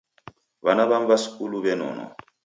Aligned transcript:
W'ana 0.65 0.83
w'amu 0.89 1.05
w'a 1.09 1.17
skulu 1.23 1.57
w'enonwa. 1.63 2.05